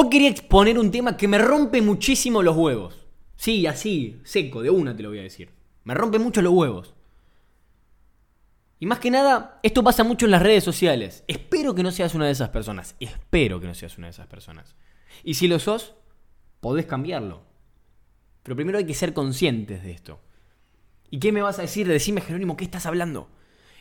Hoy 0.00 0.10
quería 0.10 0.28
exponer 0.28 0.78
un 0.78 0.92
tema 0.92 1.16
que 1.16 1.26
me 1.26 1.38
rompe 1.38 1.82
muchísimo 1.82 2.40
los 2.40 2.56
huevos. 2.56 3.08
Sí, 3.34 3.66
así, 3.66 4.20
seco, 4.22 4.62
de 4.62 4.70
una 4.70 4.94
te 4.94 5.02
lo 5.02 5.08
voy 5.08 5.18
a 5.18 5.22
decir. 5.22 5.50
Me 5.82 5.92
rompe 5.92 6.20
mucho 6.20 6.40
los 6.40 6.52
huevos. 6.52 6.94
Y 8.78 8.86
más 8.86 9.00
que 9.00 9.10
nada, 9.10 9.58
esto 9.64 9.82
pasa 9.82 10.04
mucho 10.04 10.26
en 10.26 10.30
las 10.30 10.42
redes 10.42 10.62
sociales. 10.62 11.24
Espero 11.26 11.74
que 11.74 11.82
no 11.82 11.90
seas 11.90 12.14
una 12.14 12.26
de 12.26 12.30
esas 12.30 12.50
personas. 12.50 12.94
Espero 13.00 13.58
que 13.58 13.66
no 13.66 13.74
seas 13.74 13.98
una 13.98 14.06
de 14.06 14.12
esas 14.12 14.28
personas. 14.28 14.76
Y 15.24 15.34
si 15.34 15.48
lo 15.48 15.58
sos, 15.58 15.96
podés 16.60 16.86
cambiarlo. 16.86 17.42
Pero 18.44 18.54
primero 18.54 18.78
hay 18.78 18.86
que 18.86 18.94
ser 18.94 19.12
conscientes 19.12 19.82
de 19.82 19.90
esto. 19.90 20.20
¿Y 21.10 21.18
qué 21.18 21.32
me 21.32 21.42
vas 21.42 21.58
a 21.58 21.62
decir? 21.62 21.88
Decime, 21.88 22.20
Jerónimo, 22.20 22.56
¿qué 22.56 22.62
estás 22.62 22.86
hablando? 22.86 23.28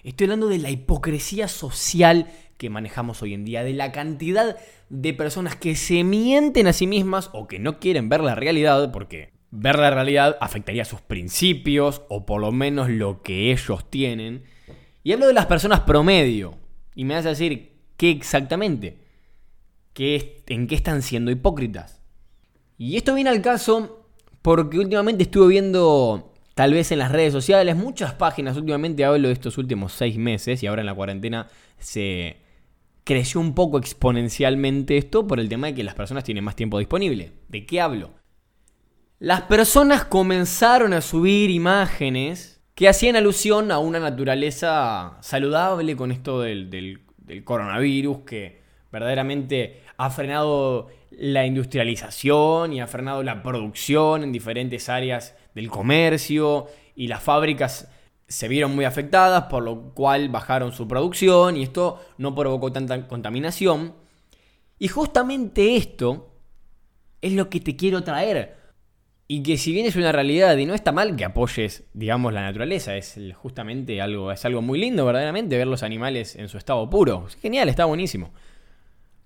Estoy 0.07 0.23
hablando 0.23 0.47
de 0.47 0.59
la 0.59 0.69
hipocresía 0.69 1.49
social 1.49 2.27
que 2.57 2.69
manejamos 2.69 3.21
hoy 3.21 3.33
en 3.33 3.43
día, 3.43 3.65
de 3.65 3.73
la 3.73 3.91
cantidad 3.91 4.55
de 4.87 5.13
personas 5.13 5.57
que 5.57 5.75
se 5.75 6.05
mienten 6.05 6.65
a 6.67 6.71
sí 6.71 6.87
mismas 6.87 7.29
o 7.33 7.45
que 7.45 7.59
no 7.59 7.77
quieren 7.81 8.07
ver 8.07 8.21
la 8.21 8.33
realidad, 8.33 8.93
porque 8.93 9.33
ver 9.51 9.77
la 9.77 9.91
realidad 9.91 10.37
afectaría 10.39 10.85
sus 10.85 11.01
principios 11.01 12.03
o 12.07 12.25
por 12.25 12.39
lo 12.39 12.53
menos 12.53 12.89
lo 12.89 13.21
que 13.21 13.51
ellos 13.51 13.89
tienen 13.89 14.45
y 15.03 15.11
hablo 15.11 15.27
de 15.27 15.33
las 15.33 15.45
personas 15.47 15.81
promedio. 15.81 16.57
Y 16.95 17.03
me 17.03 17.15
vas 17.15 17.25
a 17.25 17.29
decir, 17.31 17.73
¿qué 17.97 18.09
exactamente? 18.09 18.99
¿Qué, 19.91 20.41
¿En 20.47 20.67
qué 20.67 20.75
están 20.75 21.01
siendo 21.01 21.31
hipócritas? 21.31 22.01
Y 22.77 22.95
esto 22.95 23.13
viene 23.13 23.29
al 23.29 23.41
caso 23.41 24.07
porque 24.41 24.79
últimamente 24.79 25.23
estuve 25.23 25.49
viendo, 25.49 26.31
tal 26.57 26.73
vez 26.73 26.91
en 26.91 26.97
las 26.97 27.11
redes 27.11 27.33
sociales, 27.33 27.75
muchas 27.75 28.13
páginas, 28.13 28.57
últimamente 28.57 29.05
hablo 29.05 29.27
de 29.27 29.33
estos 29.35 29.59
últimos 29.59 29.93
seis 29.93 30.17
meses 30.17 30.63
y 30.63 30.65
ahora 30.65 30.81
en 30.81 30.87
la 30.87 30.95
cuarentena 30.95 31.49
se 31.77 32.37
creció 33.03 33.39
un 33.39 33.53
poco 33.53 33.77
exponencialmente 33.77 34.97
esto 34.97 35.27
por 35.27 35.39
el 35.39 35.49
tema 35.49 35.67
de 35.67 35.75
que 35.75 35.83
las 35.83 35.93
personas 35.93 36.23
tienen 36.23 36.43
más 36.43 36.55
tiempo 36.55 36.79
disponible. 36.79 37.33
¿De 37.47 37.67
qué 37.67 37.79
hablo? 37.79 38.09
Las 39.19 39.43
personas 39.43 40.05
comenzaron 40.05 40.93
a 40.93 41.01
subir 41.01 41.51
imágenes 41.51 42.59
que 42.73 42.87
hacían 42.87 43.15
alusión 43.15 43.71
a 43.71 43.77
una 43.77 43.99
naturaleza 43.99 45.19
saludable 45.21 45.95
con 45.95 46.11
esto 46.11 46.41
del, 46.41 47.01
coronavirus, 47.43 48.21
que 48.21 48.63
verdaderamente 48.91 49.83
ha 49.95 50.09
frenado 50.09 50.87
la 51.11 51.45
industrialización 51.45 52.73
y 52.73 52.81
ha 52.81 52.87
frenado 52.87 53.21
la 53.21 53.43
producción 53.43 54.23
en 54.23 54.31
diferentes 54.31 54.89
áreas 54.89 55.35
del 55.57 55.69
comercio 55.69 56.67
y 56.95 57.07
las 57.07 57.23
fábricas 57.23 57.89
se 58.27 58.47
vieron 58.47 58.75
muy 58.75 58.85
afectadas, 58.85 59.45
por 59.45 59.63
lo 59.63 59.93
cual 59.95 60.29
bajaron 60.29 60.71
su 60.71 60.87
producción 60.87 61.57
y 61.57 61.63
esto 61.63 61.99
no 62.17 62.35
provocó 62.35 62.71
tanta 62.71 63.07
contaminación. 63.07 63.95
Y 64.77 64.87
justamente 64.87 65.75
esto 65.75 66.35
es 67.21 67.33
lo 67.33 67.49
que 67.49 67.59
te 67.59 67.75
quiero 67.75 68.03
traer. 68.03 68.55
Y 69.27 69.41
que 69.41 69.57
si 69.57 69.71
bien 69.71 69.87
es 69.87 69.95
una 69.95 70.11
realidad 70.11 70.55
y 70.57 70.65
no 70.65 70.75
está 70.75 70.91
mal 70.91 71.15
que 71.15 71.25
apoyes, 71.25 71.85
digamos, 71.93 72.31
la 72.33 72.43
naturaleza, 72.43 72.95
es 72.95 73.19
justamente 73.35 73.99
algo, 73.99 74.31
es 74.31 74.45
algo 74.45 74.61
muy 74.61 74.79
lindo 74.79 75.05
verdaderamente 75.05 75.57
ver 75.57 75.67
los 75.67 75.81
animales 75.81 76.35
en 76.35 76.49
su 76.49 76.57
estado 76.57 76.87
puro. 76.89 77.25
Es 77.27 77.35
genial, 77.35 77.67
está 77.67 77.85
buenísimo. 77.85 78.31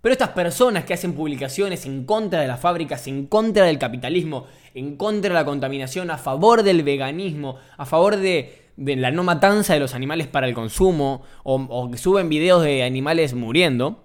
Pero 0.02 0.14
estas 0.14 0.30
personas 0.30 0.84
que 0.84 0.96
hacen 0.96 1.14
publicaciones 1.14 1.86
en 1.86 2.06
contra 2.06 2.42
de 2.42 2.48
las 2.48 2.60
fábricas, 2.60 3.06
en 3.06 3.28
contra 3.28 3.66
del 3.66 3.78
capitalismo, 3.78 4.48
en 4.74 4.98
contra 4.98 5.30
de 5.30 5.36
la 5.36 5.46
contaminación, 5.46 6.10
a 6.10 6.18
favor 6.18 6.64
del 6.64 6.82
veganismo, 6.82 7.58
a 7.78 7.86
favor 7.86 8.18
de, 8.18 8.72
la 8.78 9.12
no 9.12 9.24
matanza 9.24 9.76
de 9.76 9.80
los 9.80 9.94
animales 9.94 10.28
para 10.28 10.48
el 10.48 10.56
consumo, 10.56 11.22
o, 11.44 11.92
que 11.92 12.00
suben 12.00 12.30
videos 12.30 12.64
de 12.64 12.84
animales 12.84 13.36
muriendo, 13.36 14.04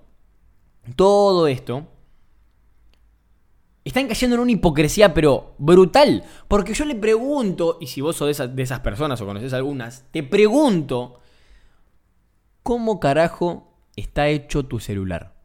todo 0.97 1.49
esto 1.49 1.89
están 3.83 4.09
cayendo 4.09 4.37
en 4.37 4.43
una 4.43 4.53
hipocresía, 4.53 5.15
pero 5.15 5.55
brutal. 5.57 6.25
Porque 6.47 6.75
yo 6.75 6.85
le 6.85 6.97
pregunto, 6.97 7.79
y 7.81 7.87
si 7.87 8.03
vos 8.03 8.17
sos 8.17 8.27
de 8.27 8.33
esas, 8.33 8.55
de 8.55 8.63
esas 8.63 8.81
personas 8.81 9.21
o 9.21 9.27
conoces 9.27 9.55
algunas, 9.55 10.05
te 10.11 10.23
pregunto, 10.23 11.21
¿cómo 12.63 13.01
carajo 13.01 13.73
está 13.95 14.29
hecho 14.29 14.65
tu 14.65 14.81
celular? 14.81 15.36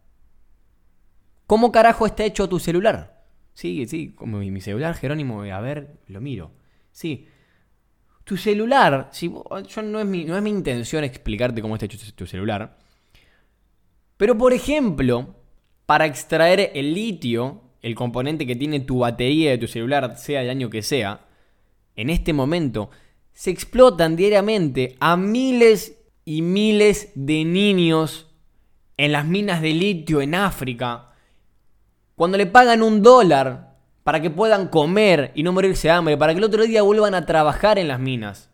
¿Cómo 1.52 1.70
carajo 1.70 2.06
está 2.06 2.24
hecho 2.24 2.48
tu 2.48 2.60
celular? 2.60 3.26
Sí, 3.54 3.86
sí, 3.86 4.14
como 4.16 4.38
mi 4.38 4.62
celular, 4.62 4.96
Jerónimo, 4.96 5.42
a 5.42 5.60
ver, 5.60 5.98
lo 6.08 6.22
miro. 6.22 6.52
Sí. 6.94 7.28
Tu 8.24 8.38
celular, 8.38 9.10
si, 9.12 9.30
yo 9.30 9.82
no 9.82 10.00
es, 10.00 10.06
mi, 10.06 10.24
no 10.24 10.38
es 10.38 10.42
mi 10.42 10.50
intención 10.50 11.04
explicarte 11.04 11.62
cómo 11.62 11.76
está 11.76 11.88
hecho 11.88 11.98
tu 12.16 12.26
celular. 12.26 12.78
Pero 14.16 14.38
por 14.38 14.54
ejemplo, 14.54 15.36
para 15.86 16.06
extraer 16.06 16.72
el 16.74 16.94
litio 16.94 17.64
el 17.82 17.96
componente 17.96 18.48
que 18.48 18.56
tiene 18.56 18.80
tu 18.80 19.00
batería 19.00 19.52
de 19.52 19.58
tu 19.58 19.68
celular, 19.68 20.18
sea 20.18 20.44
el 20.44 20.50
año 20.50 20.70
que 20.70 20.82
sea, 20.82 21.26
en 21.98 22.10
este 22.10 22.32
momento 22.32 22.92
se 23.34 23.52
explotan 23.52 24.16
diariamente 24.16 24.96
a 25.02 25.18
miles 25.18 26.02
y 26.24 26.44
miles 26.44 27.12
de 27.16 27.44
niños 27.44 28.32
en 28.96 29.12
las 29.12 29.26
minas 29.26 29.62
de 29.62 29.74
litio 29.74 30.22
en 30.22 30.34
África, 30.34 31.11
cuando 32.16 32.38
le 32.38 32.46
pagan 32.46 32.82
un 32.84 33.02
dólar 33.02 33.76
para 34.04 34.22
que 34.22 34.30
puedan 34.30 34.68
comer 34.68 35.32
y 35.36 35.44
no 35.44 35.54
morirse 35.54 35.88
de 35.88 35.94
hambre, 35.94 36.18
para 36.18 36.34
que 36.34 36.40
el 36.40 36.44
otro 36.44 36.64
día 36.64 36.82
vuelvan 36.82 37.14
a 37.14 37.26
trabajar 37.26 37.78
en 37.78 37.88
las 37.88 38.00
minas. 38.00 38.50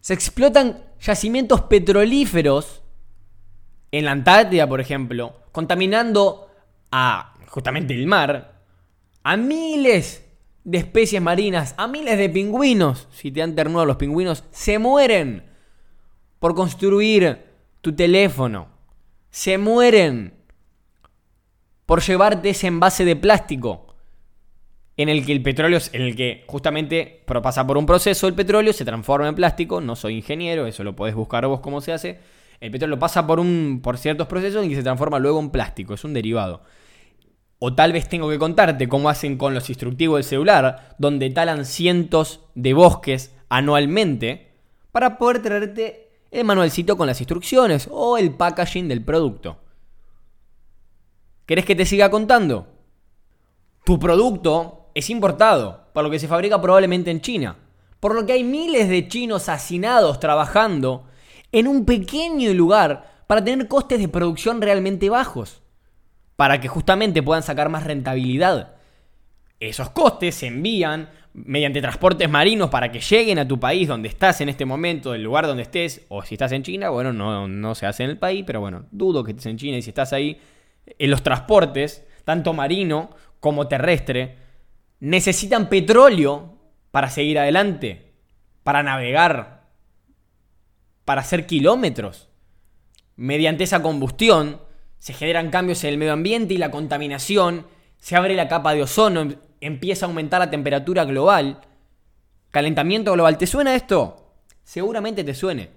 Se 0.00 0.14
explotan 0.14 0.84
yacimientos 1.00 1.62
petrolíferos 1.62 2.82
en 3.90 4.04
la 4.04 4.12
Antártida, 4.12 4.68
por 4.68 4.80
ejemplo, 4.80 5.40
contaminando 5.52 6.50
a 6.90 7.34
justamente 7.48 7.94
el 7.94 8.06
mar, 8.06 8.60
a 9.22 9.36
miles 9.36 10.24
de 10.64 10.78
especies 10.78 11.22
marinas, 11.22 11.74
a 11.76 11.86
miles 11.86 12.18
de 12.18 12.28
pingüinos, 12.28 13.08
si 13.12 13.30
te 13.30 13.42
han 13.42 13.54
ternado 13.54 13.86
los 13.86 13.96
pingüinos, 13.96 14.44
se 14.50 14.78
mueren 14.78 15.44
por 16.38 16.54
construir 16.54 17.44
tu 17.80 17.94
teléfono. 17.94 18.68
Se 19.30 19.58
mueren 19.58 20.34
por 21.86 22.02
llevarte 22.02 22.50
ese 22.50 22.66
envase 22.66 23.04
de 23.04 23.16
plástico 23.16 23.94
en 24.96 25.08
el 25.08 25.26
que 25.26 25.32
el 25.32 25.42
petróleo, 25.42 25.80
en 25.92 26.02
el 26.02 26.14
que 26.14 26.44
justamente 26.46 27.24
pasa 27.26 27.66
por 27.66 27.76
un 27.76 27.86
proceso 27.86 28.28
el 28.28 28.34
petróleo, 28.34 28.72
se 28.72 28.84
transforma 28.84 29.28
en 29.28 29.34
plástico, 29.34 29.80
no 29.80 29.96
soy 29.96 30.16
ingeniero, 30.16 30.66
eso 30.66 30.84
lo 30.84 30.94
podés 30.94 31.14
buscar 31.14 31.46
vos 31.46 31.60
cómo 31.60 31.80
se 31.80 31.92
hace. 31.92 32.20
El 32.60 32.70
petróleo 32.70 32.98
pasa 32.98 33.26
por, 33.26 33.40
un, 33.40 33.80
por 33.82 33.98
ciertos 33.98 34.28
procesos 34.28 34.64
y 34.64 34.74
se 34.74 34.82
transforma 34.82 35.18
luego 35.18 35.40
en 35.40 35.50
plástico, 35.50 35.94
es 35.94 36.04
un 36.04 36.14
derivado. 36.14 36.62
O 37.58 37.74
tal 37.74 37.92
vez 37.92 38.08
tengo 38.08 38.28
que 38.30 38.38
contarte 38.38 38.88
cómo 38.88 39.08
hacen 39.08 39.36
con 39.36 39.54
los 39.54 39.68
instructivos 39.68 40.18
del 40.18 40.24
celular, 40.24 40.94
donde 40.98 41.30
talan 41.30 41.64
cientos 41.64 42.40
de 42.54 42.72
bosques 42.72 43.34
anualmente 43.48 44.52
para 44.92 45.18
poder 45.18 45.42
traerte 45.42 46.10
el 46.30 46.44
manualcito 46.44 46.96
con 46.96 47.06
las 47.06 47.20
instrucciones 47.20 47.88
o 47.90 48.16
el 48.16 48.32
packaging 48.32 48.88
del 48.88 49.04
producto. 49.04 49.63
¿Querés 51.46 51.64
que 51.64 51.74
te 51.74 51.86
siga 51.86 52.10
contando? 52.10 52.68
Tu 53.84 53.98
producto 53.98 54.90
es 54.94 55.10
importado, 55.10 55.88
por 55.92 56.04
lo 56.04 56.10
que 56.10 56.18
se 56.18 56.28
fabrica 56.28 56.60
probablemente 56.60 57.10
en 57.10 57.20
China. 57.20 57.56
Por 58.00 58.14
lo 58.14 58.26
que 58.26 58.32
hay 58.32 58.44
miles 58.44 58.88
de 58.88 59.08
chinos 59.08 59.48
hacinados 59.48 60.20
trabajando 60.20 61.06
en 61.52 61.68
un 61.68 61.84
pequeño 61.84 62.52
lugar 62.52 63.24
para 63.26 63.44
tener 63.44 63.68
costes 63.68 63.98
de 63.98 64.08
producción 64.08 64.60
realmente 64.60 65.10
bajos 65.10 65.62
para 66.36 66.60
que 66.60 66.68
justamente 66.68 67.22
puedan 67.22 67.42
sacar 67.42 67.68
más 67.68 67.84
rentabilidad. 67.84 68.74
Esos 69.60 69.90
costes 69.90 70.34
se 70.34 70.48
envían 70.48 71.08
mediante 71.32 71.80
transportes 71.80 72.28
marinos 72.28 72.70
para 72.70 72.90
que 72.92 73.00
lleguen 73.00 73.38
a 73.38 73.48
tu 73.48 73.58
país 73.58 73.88
donde 73.88 74.08
estás 74.08 74.40
en 74.40 74.48
este 74.48 74.64
momento, 74.64 75.14
el 75.14 75.22
lugar 75.22 75.46
donde 75.46 75.62
estés, 75.62 76.04
o 76.08 76.22
si 76.22 76.34
estás 76.34 76.52
en 76.52 76.62
China, 76.62 76.90
bueno, 76.90 77.12
no, 77.12 77.48
no 77.48 77.74
se 77.74 77.86
hace 77.86 78.04
en 78.04 78.10
el 78.10 78.18
país, 78.18 78.44
pero 78.46 78.60
bueno, 78.60 78.86
dudo 78.90 79.24
que 79.24 79.32
estés 79.32 79.46
en 79.46 79.56
China 79.56 79.76
y 79.76 79.82
si 79.82 79.90
estás 79.90 80.12
ahí, 80.12 80.38
en 80.86 81.10
los 81.10 81.22
transportes, 81.22 82.04
tanto 82.24 82.52
marino 82.52 83.10
como 83.40 83.68
terrestre, 83.68 84.38
necesitan 85.00 85.68
petróleo 85.68 86.58
para 86.90 87.10
seguir 87.10 87.38
adelante, 87.38 88.12
para 88.62 88.82
navegar, 88.82 89.64
para 91.04 91.20
hacer 91.20 91.46
kilómetros. 91.46 92.28
Mediante 93.16 93.64
esa 93.64 93.82
combustión, 93.82 94.60
se 94.98 95.12
generan 95.12 95.50
cambios 95.50 95.84
en 95.84 95.90
el 95.90 95.98
medio 95.98 96.14
ambiente 96.14 96.54
y 96.54 96.58
la 96.58 96.70
contaminación, 96.70 97.66
se 97.98 98.16
abre 98.16 98.34
la 98.34 98.48
capa 98.48 98.74
de 98.74 98.82
ozono, 98.82 99.20
em, 99.20 99.36
empieza 99.60 100.06
a 100.06 100.08
aumentar 100.08 100.40
la 100.40 100.50
temperatura 100.50 101.04
global. 101.04 101.60
Calentamiento 102.50 103.12
global, 103.12 103.36
¿te 103.38 103.46
suena 103.46 103.74
esto? 103.74 104.34
Seguramente 104.62 105.24
te 105.24 105.34
suene. 105.34 105.70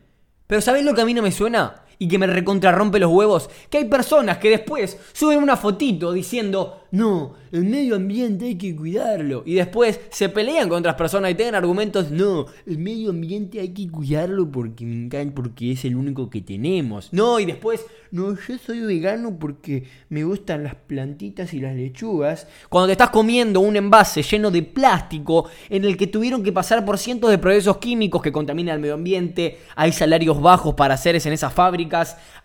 Pero 0.45 0.61
¿sabes 0.61 0.85
lo 0.85 0.93
que 0.93 1.01
a 1.01 1.05
mí 1.05 1.13
no 1.13 1.21
me 1.21 1.31
suena? 1.31 1.83
Y 1.99 2.07
que 2.07 2.17
me 2.17 2.27
recontrarrompe 2.27 2.99
los 2.99 3.11
huevos, 3.11 3.49
que 3.69 3.79
hay 3.79 3.85
personas 3.85 4.38
que 4.38 4.49
después 4.49 4.97
suben 5.13 5.41
una 5.41 5.57
fotito 5.57 6.11
diciendo, 6.11 6.83
no, 6.91 7.33
el 7.51 7.65
medio 7.65 7.95
ambiente 7.95 8.45
hay 8.45 8.55
que 8.55 8.75
cuidarlo. 8.75 9.44
Y 9.45 9.55
después 9.55 9.99
se 10.09 10.29
pelean 10.29 10.69
con 10.69 10.79
otras 10.79 10.95
personas 10.95 11.31
y 11.31 11.35
tienen 11.35 11.55
argumentos, 11.55 12.11
no, 12.11 12.45
el 12.65 12.77
medio 12.77 13.09
ambiente 13.09 13.59
hay 13.59 13.69
que 13.69 13.89
cuidarlo 13.89 14.49
porque 14.49 14.85
me 14.85 15.05
encanta, 15.05 15.35
porque 15.35 15.71
es 15.71 15.85
el 15.85 15.95
único 15.95 16.29
que 16.29 16.41
tenemos. 16.41 17.09
No, 17.11 17.39
y 17.39 17.45
después, 17.45 17.85
no, 18.11 18.35
yo 18.35 18.57
soy 18.57 18.81
vegano 18.81 19.38
porque 19.39 19.85
me 20.09 20.23
gustan 20.23 20.63
las 20.63 20.75
plantitas 20.75 21.53
y 21.53 21.59
las 21.59 21.75
lechugas. 21.75 22.47
Cuando 22.69 22.88
te 22.88 22.94
estás 22.94 23.09
comiendo 23.09 23.59
un 23.59 23.75
envase 23.75 24.21
lleno 24.23 24.51
de 24.51 24.63
plástico 24.63 25.49
en 25.69 25.85
el 25.85 25.97
que 25.97 26.07
tuvieron 26.07 26.44
que 26.44 26.51
pasar 26.51 26.85
por 26.85 26.97
cientos 26.97 27.29
de 27.29 27.38
procesos 27.38 27.77
químicos 27.77 28.21
que 28.21 28.31
contaminan 28.31 28.75
el 28.75 28.81
medio 28.81 28.94
ambiente, 28.94 29.59
hay 29.75 29.91
salarios 29.91 30.41
bajos 30.41 30.75
para 30.75 30.94
hacer 30.94 31.15
en 31.15 31.33
esas 31.33 31.53
fábricas, 31.53 31.86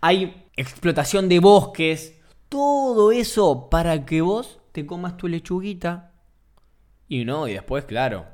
hay 0.01 0.49
explotación 0.57 1.29
de 1.29 1.39
bosques, 1.39 2.21
todo 2.49 3.13
eso 3.13 3.69
para 3.71 4.05
que 4.05 4.21
vos 4.21 4.61
te 4.73 4.87
comas 4.87 5.17
tu 5.17 5.29
lechuguita. 5.29 6.13
Y 7.09 7.25
no, 7.25 7.49
y 7.49 7.55
después, 7.55 7.85
claro, 7.85 8.27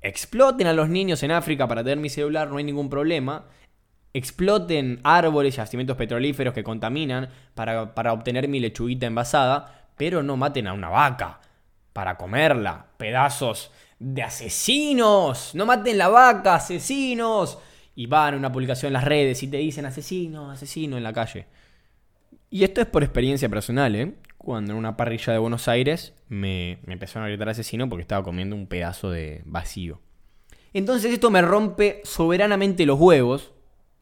exploten 0.00 0.66
a 0.66 0.72
los 0.72 0.88
niños 0.88 1.22
en 1.22 1.30
África 1.30 1.66
para 1.68 1.82
tener 1.82 1.98
mi 1.98 2.08
celular, 2.08 2.48
no 2.48 2.56
hay 2.56 2.64
ningún 2.64 2.90
problema. 2.90 3.46
Exploten 4.14 5.00
árboles 5.04 5.54
y 5.54 5.56
yacimientos 5.58 5.96
petrolíferos 5.96 6.54
que 6.54 6.64
contaminan 6.64 7.28
para, 7.54 7.94
para 7.94 8.12
obtener 8.12 8.48
mi 8.48 8.58
lechuguita 8.58 9.06
envasada, 9.06 9.88
pero 9.96 10.22
no 10.22 10.36
maten 10.36 10.66
a 10.66 10.72
una 10.72 10.88
vaca 10.88 11.40
para 11.92 12.16
comerla. 12.16 12.86
Pedazos 12.96 13.70
de 13.98 14.22
asesinos. 14.22 15.54
No 15.54 15.66
maten 15.66 15.98
la 15.98 16.08
vaca, 16.08 16.54
asesinos. 16.54 17.58
Y 17.98 18.06
van 18.06 18.34
a 18.34 18.36
una 18.36 18.52
publicación 18.52 18.90
en 18.90 18.92
las 18.92 19.02
redes 19.02 19.42
y 19.42 19.48
te 19.48 19.56
dicen 19.56 19.84
asesino, 19.84 20.52
asesino 20.52 20.96
en 20.96 21.02
la 21.02 21.12
calle. 21.12 21.46
Y 22.48 22.62
esto 22.62 22.80
es 22.80 22.86
por 22.86 23.02
experiencia 23.02 23.48
personal, 23.48 23.96
¿eh? 23.96 24.14
Cuando 24.36 24.70
en 24.70 24.78
una 24.78 24.96
parrilla 24.96 25.32
de 25.32 25.40
Buenos 25.40 25.66
Aires 25.66 26.14
me, 26.28 26.78
me 26.86 26.92
empezaron 26.92 27.24
a 27.24 27.28
gritar 27.28 27.48
asesino 27.48 27.88
porque 27.88 28.02
estaba 28.02 28.22
comiendo 28.22 28.54
un 28.54 28.68
pedazo 28.68 29.10
de 29.10 29.42
vacío. 29.46 30.00
Entonces 30.72 31.12
esto 31.12 31.28
me 31.32 31.42
rompe 31.42 32.00
soberanamente 32.04 32.86
los 32.86 33.00
huevos. 33.00 33.50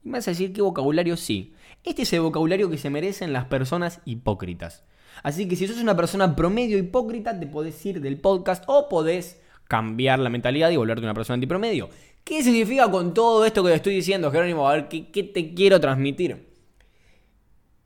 Y 0.04 0.10
me 0.10 0.19
vas 0.19 0.28
a 0.28 0.32
decir 0.32 0.52
qué 0.52 0.60
vocabulario 0.60 1.16
sí. 1.16 1.54
Este 1.82 2.02
es 2.02 2.12
el 2.12 2.20
vocabulario 2.20 2.69
que 2.69 2.76
se 2.76 2.90
merecen 2.90 3.32
las 3.32 3.46
personas 3.46 4.02
hipócritas. 4.04 4.84
Así 5.22 5.48
que 5.48 5.56
si 5.56 5.66
sos 5.66 5.78
una 5.78 5.96
persona 5.96 6.37
promedio 6.37 6.76
hipócrita, 6.76 7.40
te 7.40 7.46
podés 7.46 7.87
ir 7.87 8.02
del 8.02 8.20
podcast 8.20 8.62
o 8.66 8.90
podés 8.90 9.40
cambiar 9.69 10.19
la 10.19 10.28
mentalidad 10.28 10.69
y 10.69 10.76
volverte 10.76 11.02
una 11.02 11.14
persona 11.14 11.37
antipromedio. 11.37 11.88
¿Qué 12.26 12.43
significa 12.43 12.90
con 12.90 13.14
todo 13.14 13.46
esto 13.46 13.62
que 13.62 13.70
te 13.70 13.76
estoy 13.76 13.94
diciendo, 13.94 14.31
Jerónimo? 14.31 14.69
A 14.69 14.75
ver, 14.75 14.88
¿qué, 14.88 15.11
qué 15.11 15.23
te 15.23 15.55
quiero 15.55 15.81
transmitir? 15.81 16.46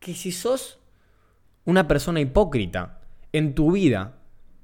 que 0.01 0.15
si 0.15 0.33
sos 0.33 0.79
una 1.65 1.87
persona 1.87 2.21
hipócrita 2.21 3.03
en 3.33 3.55
tu 3.55 3.73
vida, 3.73 4.19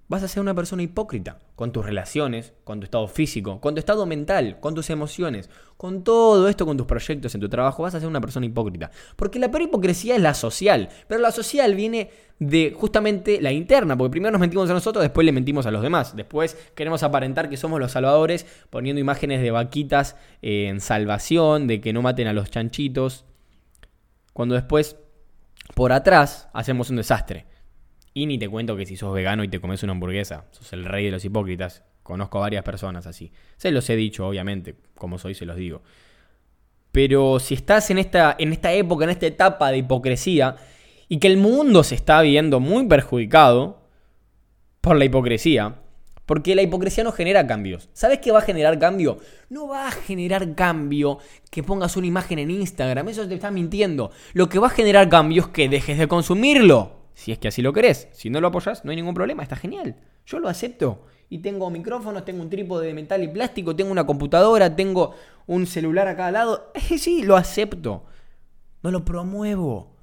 vas 0.09 0.23
a 0.23 0.29
ser 0.29 0.41
una 0.41 0.55
persona 0.55 0.83
hipócrita 0.83 1.39
con 1.57 1.73
tus 1.73 1.85
relaciones, 1.85 2.53
con 2.65 2.81
tu 2.81 2.85
estado 2.85 3.09
físico, 3.09 3.61
con 3.63 3.75
tu 3.75 3.79
estado 3.81 4.05
mental, 4.05 4.61
con 4.61 4.75
tus 4.75 4.91
emociones, 4.91 5.51
con 5.79 6.05
todo 6.05 6.49
esto, 6.49 6.67
con 6.67 6.77
tus 6.77 6.87
proyectos 6.87 7.35
en 7.35 7.41
tu 7.41 7.49
trabajo, 7.49 7.83
vas 7.83 7.95
a 7.95 7.99
ser 7.99 8.09
una 8.09 8.21
persona 8.21 8.45
hipócrita. 8.45 8.91
Porque 9.17 9.39
la 9.39 9.51
peor 9.51 9.63
hipocresía 9.63 10.17
es 10.17 10.23
la 10.23 10.35
social, 10.35 10.91
pero 11.09 11.21
la 11.21 11.33
social 11.33 11.75
viene 11.75 12.11
de 12.39 12.75
justamente 12.77 13.41
la 13.41 13.53
interna, 13.53 13.97
porque 13.97 14.11
primero 14.11 14.33
nos 14.33 14.41
mentimos 14.41 14.69
a 14.69 14.75
nosotros, 14.75 15.03
después 15.03 15.25
le 15.25 15.33
mentimos 15.33 15.65
a 15.65 15.71
los 15.71 15.81
demás, 15.83 16.15
después 16.15 16.57
queremos 16.75 17.03
aparentar 17.03 17.49
que 17.49 17.57
somos 17.57 17.81
los 17.81 17.93
salvadores 17.93 18.47
poniendo 18.69 19.01
imágenes 19.01 19.41
de 19.41 19.51
vaquitas 19.51 20.17
en 20.43 20.81
salvación, 20.81 21.67
de 21.67 21.81
que 21.81 21.95
no 21.95 22.03
maten 22.03 22.27
a 22.27 22.35
los 22.35 22.51
chanchitos, 22.51 23.25
cuando 24.35 24.55
después 24.55 24.97
por 25.75 25.93
atrás 25.93 26.51
hacemos 26.53 26.91
un 26.91 26.97
desastre. 26.97 27.47
Y 28.17 28.25
ni 28.25 28.39
te 28.39 28.49
cuento 28.49 28.79
que 28.79 28.87
si 28.87 28.97
sos 28.97 29.13
vegano 29.13 29.45
y 29.45 29.49
te 29.49 29.61
comes 29.61 29.83
una 29.83 29.93
hamburguesa, 29.93 30.47
sos 30.51 30.73
el 30.73 30.87
rey 30.87 31.05
de 31.05 31.11
los 31.11 31.23
hipócritas. 31.27 31.85
Conozco 32.03 32.39
a 32.39 32.41
varias 32.41 32.65
personas 32.65 33.07
así. 33.07 33.31
Se 33.59 33.71
los 33.71 33.91
he 33.91 33.95
dicho, 33.95 34.27
obviamente, 34.27 34.75
como 34.95 35.19
soy, 35.19 35.35
se 35.35 35.45
los 35.45 35.55
digo. 35.55 35.83
Pero 36.93 37.39
si 37.41 37.53
estás 37.53 37.91
en 37.91 37.99
esta, 37.99 38.35
en 38.39 38.55
esta 38.55 38.73
época, 38.73 39.05
en 39.05 39.11
esta 39.11 39.27
etapa 39.27 39.71
de 39.71 39.77
hipocresía, 39.77 40.57
y 41.11 41.19
que 41.19 41.27
el 41.27 41.37
mundo 41.37 41.85
se 41.85 41.95
está 41.95 42.23
viendo 42.23 42.59
muy 42.59 42.87
perjudicado 42.87 43.83
por 44.81 44.97
la 44.97 45.05
hipocresía, 45.05 45.75
porque 46.25 46.55
la 46.55 46.63
hipocresía 46.63 47.05
no 47.05 47.13
genera 47.13 47.47
cambios. 47.47 47.91
¿Sabes 47.93 48.21
qué 48.21 48.33
va 48.33 48.39
a 48.39 48.43
generar 48.43 48.79
cambio? 48.79 49.19
No 49.51 49.69
va 49.69 49.89
a 49.89 49.91
generar 49.91 50.55
cambio 50.55 51.19
que 51.51 51.63
pongas 51.63 51.99
una 51.99 52.07
imagen 52.07 52.39
en 52.39 52.51
Instagram. 52.51 53.11
Eso 53.11 53.29
te 53.29 53.35
está 53.35 53.51
mintiendo. 53.51 54.11
Lo 54.33 54.49
que 54.49 54.59
va 54.59 54.69
a 54.69 54.71
generar 54.71 55.11
cambio 55.11 55.43
es 55.43 55.49
que 55.49 55.69
dejes 55.69 55.99
de 55.99 56.09
consumirlo. 56.09 56.96
Si 57.17 57.33
es 57.33 57.39
que 57.39 57.49
así 57.49 57.63
lo 57.63 57.73
querés. 57.73 58.09
Si 58.13 58.29
no 58.29 58.43
lo 58.43 58.49
apoyas, 58.49 58.85
no 58.85 58.91
hay 58.91 58.97
ningún 58.97 59.15
problema. 59.15 59.43
Está 59.43 59.57
genial. 59.57 59.97
Yo 60.27 60.39
lo 60.39 60.51
acepto. 60.51 61.07
Y 61.31 61.39
tengo 61.39 61.71
micrófonos, 61.71 62.27
tengo 62.27 62.43
un 62.43 62.51
trípode 62.51 62.89
de 62.89 62.93
metal 62.93 63.23
y 63.23 63.29
plástico, 63.29 63.75
tengo 63.75 63.91
una 63.91 64.05
computadora, 64.05 64.77
tengo 64.77 65.15
un 65.47 65.67
celular 65.67 66.09
a 66.09 66.15
cada 66.15 66.31
lado. 66.31 66.73
sí, 66.99 67.23
lo 67.23 67.37
acepto. 67.37 68.05
No 68.83 68.91
lo 68.91 69.03
promuevo. 69.07 69.97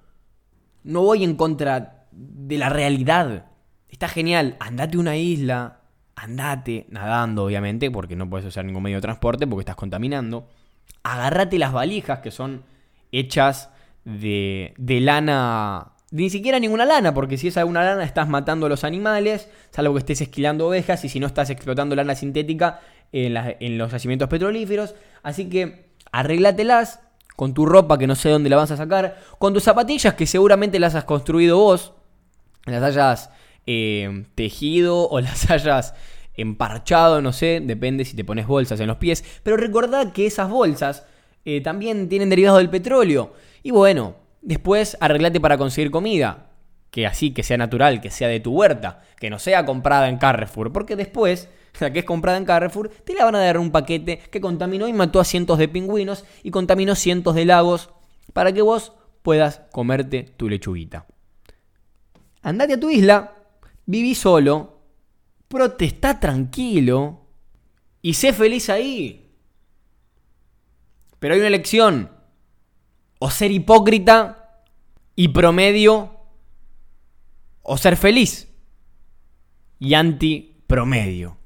No 0.84 1.04
voy 1.04 1.24
en 1.24 1.36
contra 1.36 2.08
de 2.12 2.58
la 2.58 2.70
realidad. 2.70 3.46
Está 3.90 4.08
genial. 4.08 4.58
Andate 4.60 4.98
a 4.98 5.00
una 5.00 5.16
isla, 5.16 5.82
andate 6.16 6.88
nadando, 6.90 7.46
obviamente, 7.46 7.92
porque 7.92 8.16
no 8.16 8.28
puedes 8.28 8.48
usar 8.48 8.66
ningún 8.66 8.82
medio 8.82 8.98
de 8.98 9.02
transporte 9.02 9.46
porque 9.46 9.62
estás 9.62 9.76
contaminando. 9.76 10.50
Agarrate 11.04 11.60
las 11.60 11.74
valijas 11.74 12.22
que 12.22 12.32
son 12.32 12.64
hechas 13.12 13.70
de, 14.04 14.74
de 14.78 15.00
lana, 15.00 15.93
ni 16.14 16.30
siquiera 16.30 16.60
ninguna 16.60 16.86
lana, 16.86 17.12
porque 17.12 17.40
si 17.40 17.48
es 17.48 17.58
alguna 17.58 17.84
lana 17.84 18.04
estás 18.04 18.30
matando 18.30 18.68
a 18.68 18.70
los 18.70 18.84
animales, 18.84 19.50
salvo 19.72 19.94
que 19.94 20.00
estés 20.00 20.22
esquilando 20.22 20.68
ovejas 20.68 21.04
y 21.04 21.10
si 21.10 21.20
no 21.20 21.26
estás 21.26 21.50
explotando 21.50 21.96
lana 21.96 22.14
sintética 22.14 22.82
en, 23.12 23.78
los 23.80 23.92
yacimientos 23.92 24.30
petrolíferos. 24.30 24.94
Así 25.24 25.50
que 25.50 25.90
arréglatelas 26.12 27.00
con 27.36 27.56
tu 27.56 27.66
ropa 27.66 27.98
que 27.98 28.06
no 28.06 28.14
sé 28.14 28.30
dónde 28.30 28.52
la 28.52 28.58
vas 28.58 28.70
a 28.70 28.78
sacar, 28.78 29.18
con 29.40 29.56
tus 29.56 29.64
zapatillas 29.64 30.14
que 30.14 30.28
seguramente 30.28 30.78
las 30.78 30.94
has 30.94 31.04
construido 31.04 31.58
vos, 31.58 31.94
las 32.66 32.84
hayas 32.84 33.32
eh, 33.66 34.26
tejido 34.36 35.10
o 35.10 35.20
las 35.20 35.50
hayas 35.50 35.96
emparchado, 36.36 37.24
no 37.24 37.34
sé, 37.34 37.60
depende 37.60 38.06
si 38.06 38.16
te 38.16 38.24
pones 38.24 38.46
bolsas 38.46 38.80
en 38.80 38.86
los 38.86 38.98
pies. 38.98 39.26
Pero 39.42 39.58
recordad 39.58 40.14
que 40.14 40.28
esas 40.28 40.48
bolsas 40.48 41.08
eh, 41.44 41.62
también 41.62 42.08
tienen 42.08 42.30
derivados 42.30 42.60
del 42.60 42.70
petróleo. 42.70 43.34
Y 43.64 43.72
bueno, 43.72 44.23
después 44.44 44.98
arreglate 45.00 45.40
para 45.40 45.58
conseguir 45.58 45.90
comida. 45.90 46.50
Que 46.92 47.08
así, 47.08 47.32
que 47.32 47.42
sea 47.42 47.58
natural, 47.58 48.02
que 48.02 48.12
sea 48.12 48.28
de 48.28 48.40
tu 48.40 48.52
huerta, 48.52 49.02
que 49.20 49.32
no 49.32 49.40
sea 49.40 49.66
comprada 49.66 50.10
en 50.10 50.18
Carrefour. 50.18 50.72
Porque 50.72 50.96
después, 50.96 51.50
la 51.80 51.92
que 51.92 52.00
es 52.00 52.06
comprada 52.06 52.38
en 52.38 52.46
Carrefour, 52.46 52.90
te 52.90 53.16
la 53.16 53.26
van 53.26 53.36
a 53.36 53.40
dar 53.40 53.58
un 53.58 53.72
paquete 53.72 54.20
que 54.20 54.42
contaminó 54.42 54.88
y 54.88 54.94
mató 54.94 55.20
a 55.20 55.26
cientos 55.26 55.58
de 55.58 55.68
pingüinos 55.68 56.24
y 56.44 56.52
contaminó 56.52 56.94
cientos 56.94 57.34
de 57.34 57.46
lagos 57.46 57.90
para 58.34 58.52
que 58.52 58.62
vos 58.62 58.94
puedas 59.24 59.62
comerte 59.72 60.24
tu 60.38 60.50
lechuguita. 60.50 61.08
Andate 62.44 62.74
a 62.74 62.80
tu 62.80 62.90
isla, 62.90 63.34
viví 63.86 64.14
solo, 64.14 64.82
protesta 65.48 66.20
tranquilo 66.20 67.22
y 68.02 68.14
sé 68.14 68.34
feliz 68.34 68.70
ahí. 68.70 69.32
Pero 71.20 71.34
hay 71.34 71.40
una 71.40 71.48
elección. 71.48 72.12
O 73.24 73.30
ser 73.30 73.54
hipócrita 73.54 74.66
y 75.16 75.30
promedio, 75.30 76.12
o 77.62 77.78
ser 77.78 77.96
feliz 77.96 78.50
y 79.80 79.94
anti 79.94 80.58
promedio. 80.68 81.38